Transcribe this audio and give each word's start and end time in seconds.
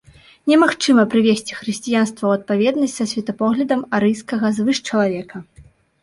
Немагчыма 0.51 1.03
прывесці 1.09 1.57
хрысціянства 1.57 2.25
ў 2.27 2.31
адпаведнасць 2.39 2.95
са 3.01 3.05
светапоглядам 3.11 3.83
арыйскага 3.99 4.51
звышчалавека. 4.61 5.37